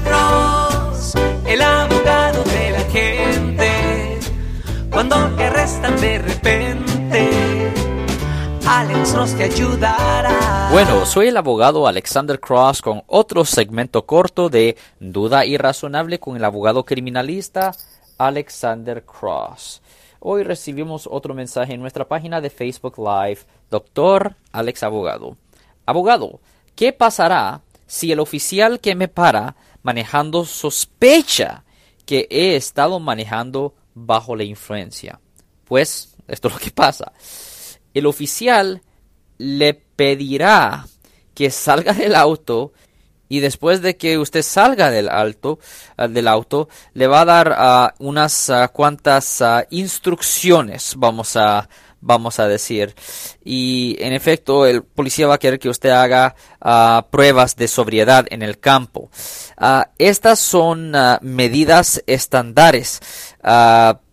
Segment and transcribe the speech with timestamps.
[0.00, 1.14] Cross,
[1.46, 4.18] el abogado de la gente.
[4.90, 5.50] Cuando te
[6.00, 7.72] de repente,
[8.66, 10.68] Alex Cross te ayudará.
[10.72, 16.44] Bueno, soy el abogado Alexander Cross con otro segmento corto de Duda Irrazonable con el
[16.44, 17.72] abogado criminalista
[18.18, 19.82] Alexander Cross.
[20.20, 23.40] Hoy recibimos otro mensaje en nuestra página de Facebook Live,
[23.70, 25.36] Doctor Alex Abogado.
[25.84, 26.40] Abogado,
[26.76, 31.64] ¿qué pasará si el oficial que me para manejando sospecha
[32.06, 35.20] que he estado manejando bajo la influencia?
[35.64, 37.12] Pues esto es lo que pasa.
[37.94, 38.82] El oficial
[39.38, 40.86] le pedirá
[41.34, 42.72] que salga del auto
[43.28, 45.58] y después de que usted salga del, alto,
[45.96, 51.66] ah, del auto, le va a dar ah, unas ah, cuantas instrucciones, vamos a,
[52.02, 52.94] vamos a decir.
[53.42, 56.34] Y en efecto, el policía va a querer que usted haga
[57.10, 59.10] pruebas de sobriedad en el campo.
[59.98, 60.92] estas son
[61.22, 63.00] medidas estándares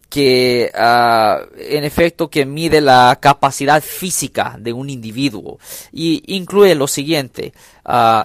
[0.09, 5.59] que en efecto que mide la capacidad física de un individuo
[5.91, 7.53] y incluye lo siguiente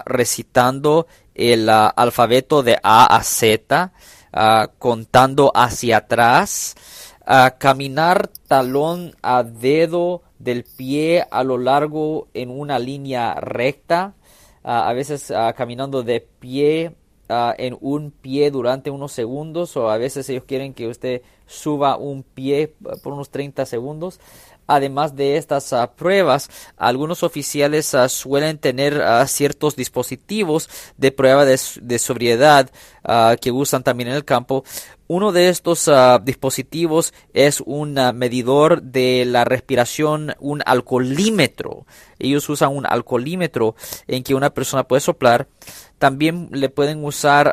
[0.05, 3.91] recitando el alfabeto de A a Z
[4.79, 6.75] contando hacia atrás
[7.57, 14.13] caminar talón a dedo del pie a lo largo en una línea recta
[14.63, 16.95] a veces caminando de pie
[17.29, 22.23] en un pie durante unos segundos o a veces ellos quieren que usted suba un
[22.23, 24.19] pie por unos 30 segundos.
[24.67, 31.59] Además de estas ah, pruebas, algunos oficiales ah, suelen tener ciertos dispositivos de prueba de,
[31.81, 32.69] de sobriedad
[33.39, 34.63] que usan también en el campo.
[35.07, 35.87] Uno de estos
[36.23, 41.85] dispositivos es un medidor de la respiración, un alcoholímetro.
[42.17, 43.75] Ellos usan un alcoholímetro
[44.07, 45.47] en que una persona puede soplar
[45.97, 47.51] también le pueden usar